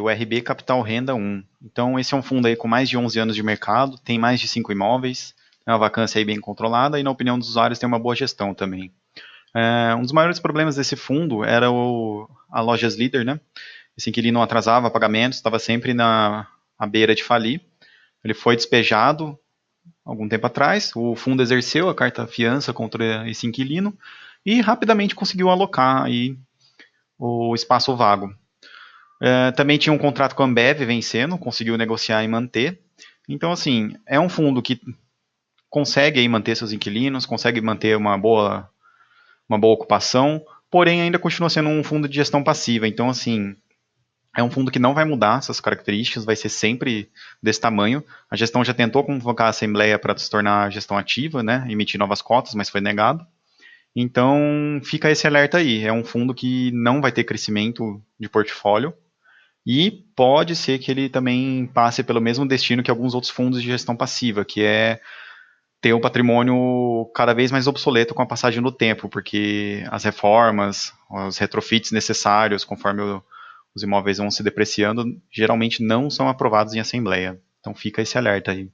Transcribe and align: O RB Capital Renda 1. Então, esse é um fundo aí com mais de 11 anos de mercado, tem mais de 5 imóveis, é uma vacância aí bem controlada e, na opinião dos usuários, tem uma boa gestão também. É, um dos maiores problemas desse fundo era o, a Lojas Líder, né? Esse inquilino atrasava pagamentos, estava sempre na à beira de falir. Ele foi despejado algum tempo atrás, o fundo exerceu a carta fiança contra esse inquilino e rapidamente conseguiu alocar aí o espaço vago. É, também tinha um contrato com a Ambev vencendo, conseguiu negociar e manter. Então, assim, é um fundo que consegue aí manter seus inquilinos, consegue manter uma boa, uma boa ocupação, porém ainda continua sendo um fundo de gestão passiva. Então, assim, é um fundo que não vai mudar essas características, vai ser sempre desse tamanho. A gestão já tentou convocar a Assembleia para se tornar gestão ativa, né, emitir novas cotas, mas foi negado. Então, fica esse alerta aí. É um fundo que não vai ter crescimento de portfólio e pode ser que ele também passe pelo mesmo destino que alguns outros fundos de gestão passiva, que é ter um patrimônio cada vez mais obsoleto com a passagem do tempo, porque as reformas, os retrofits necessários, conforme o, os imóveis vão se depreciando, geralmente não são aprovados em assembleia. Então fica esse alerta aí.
O 0.00 0.08
RB 0.08 0.42
Capital 0.42 0.80
Renda 0.82 1.14
1. 1.14 1.42
Então, 1.62 1.98
esse 1.98 2.14
é 2.14 2.16
um 2.16 2.22
fundo 2.22 2.46
aí 2.46 2.56
com 2.56 2.68
mais 2.68 2.88
de 2.88 2.96
11 2.96 3.18
anos 3.18 3.36
de 3.36 3.42
mercado, 3.42 3.98
tem 3.98 4.18
mais 4.18 4.40
de 4.40 4.48
5 4.48 4.72
imóveis, 4.72 5.34
é 5.66 5.70
uma 5.70 5.78
vacância 5.78 6.18
aí 6.18 6.24
bem 6.24 6.40
controlada 6.40 6.98
e, 6.98 7.02
na 7.02 7.10
opinião 7.10 7.38
dos 7.38 7.48
usuários, 7.50 7.78
tem 7.78 7.86
uma 7.86 7.98
boa 7.98 8.14
gestão 8.14 8.54
também. 8.54 8.92
É, 9.54 9.94
um 9.94 10.02
dos 10.02 10.12
maiores 10.12 10.40
problemas 10.40 10.76
desse 10.76 10.96
fundo 10.96 11.44
era 11.44 11.70
o, 11.70 12.28
a 12.50 12.60
Lojas 12.60 12.96
Líder, 12.96 13.24
né? 13.24 13.38
Esse 13.96 14.08
inquilino 14.08 14.40
atrasava 14.40 14.90
pagamentos, 14.90 15.38
estava 15.38 15.58
sempre 15.58 15.92
na 15.92 16.46
à 16.78 16.86
beira 16.86 17.14
de 17.14 17.22
falir. 17.22 17.60
Ele 18.24 18.34
foi 18.34 18.56
despejado 18.56 19.38
algum 20.04 20.28
tempo 20.28 20.46
atrás, 20.46 20.92
o 20.96 21.14
fundo 21.14 21.42
exerceu 21.42 21.88
a 21.88 21.94
carta 21.94 22.26
fiança 22.26 22.72
contra 22.72 23.28
esse 23.28 23.46
inquilino 23.46 23.96
e 24.44 24.60
rapidamente 24.60 25.14
conseguiu 25.14 25.48
alocar 25.48 26.02
aí 26.02 26.36
o 27.18 27.54
espaço 27.54 27.94
vago. 27.94 28.34
É, 29.24 29.52
também 29.52 29.78
tinha 29.78 29.92
um 29.92 29.98
contrato 29.98 30.34
com 30.34 30.42
a 30.42 30.46
Ambev 30.46 30.80
vencendo, 30.84 31.38
conseguiu 31.38 31.78
negociar 31.78 32.24
e 32.24 32.28
manter. 32.28 32.80
Então, 33.28 33.52
assim, 33.52 33.94
é 34.04 34.18
um 34.18 34.28
fundo 34.28 34.60
que 34.60 34.80
consegue 35.70 36.18
aí 36.18 36.28
manter 36.28 36.56
seus 36.56 36.72
inquilinos, 36.72 37.24
consegue 37.24 37.60
manter 37.60 37.96
uma 37.96 38.18
boa, 38.18 38.68
uma 39.48 39.56
boa 39.56 39.74
ocupação, 39.74 40.44
porém 40.68 41.00
ainda 41.00 41.20
continua 41.20 41.48
sendo 41.48 41.68
um 41.68 41.84
fundo 41.84 42.08
de 42.08 42.16
gestão 42.16 42.42
passiva. 42.42 42.88
Então, 42.88 43.08
assim, 43.08 43.54
é 44.36 44.42
um 44.42 44.50
fundo 44.50 44.72
que 44.72 44.80
não 44.80 44.92
vai 44.92 45.04
mudar 45.04 45.38
essas 45.38 45.60
características, 45.60 46.24
vai 46.24 46.34
ser 46.34 46.48
sempre 46.48 47.08
desse 47.40 47.60
tamanho. 47.60 48.04
A 48.28 48.34
gestão 48.34 48.64
já 48.64 48.74
tentou 48.74 49.04
convocar 49.04 49.46
a 49.46 49.50
Assembleia 49.50 50.00
para 50.00 50.18
se 50.18 50.28
tornar 50.28 50.72
gestão 50.72 50.98
ativa, 50.98 51.44
né, 51.44 51.64
emitir 51.68 51.96
novas 51.96 52.20
cotas, 52.20 52.54
mas 52.54 52.68
foi 52.68 52.80
negado. 52.80 53.24
Então, 53.94 54.80
fica 54.82 55.12
esse 55.12 55.28
alerta 55.28 55.58
aí. 55.58 55.84
É 55.84 55.92
um 55.92 56.02
fundo 56.02 56.34
que 56.34 56.72
não 56.72 57.00
vai 57.00 57.12
ter 57.12 57.22
crescimento 57.22 58.02
de 58.18 58.28
portfólio 58.28 58.92
e 59.66 59.90
pode 60.16 60.56
ser 60.56 60.78
que 60.78 60.90
ele 60.90 61.08
também 61.08 61.66
passe 61.66 62.02
pelo 62.02 62.20
mesmo 62.20 62.46
destino 62.46 62.82
que 62.82 62.90
alguns 62.90 63.14
outros 63.14 63.30
fundos 63.30 63.62
de 63.62 63.68
gestão 63.68 63.96
passiva, 63.96 64.44
que 64.44 64.62
é 64.62 65.00
ter 65.80 65.94
um 65.94 66.00
patrimônio 66.00 67.10
cada 67.14 67.32
vez 67.32 67.50
mais 67.50 67.66
obsoleto 67.66 68.14
com 68.14 68.22
a 68.22 68.26
passagem 68.26 68.62
do 68.62 68.70
tempo, 68.70 69.08
porque 69.08 69.84
as 69.90 70.04
reformas, 70.04 70.92
os 71.10 71.38
retrofits 71.38 71.90
necessários, 71.90 72.64
conforme 72.64 73.02
o, 73.02 73.22
os 73.74 73.82
imóveis 73.82 74.18
vão 74.18 74.30
se 74.30 74.42
depreciando, 74.42 75.04
geralmente 75.30 75.82
não 75.82 76.08
são 76.08 76.28
aprovados 76.28 76.74
em 76.74 76.80
assembleia. 76.80 77.40
Então 77.60 77.74
fica 77.74 78.02
esse 78.02 78.18
alerta 78.18 78.52
aí. 78.52 78.70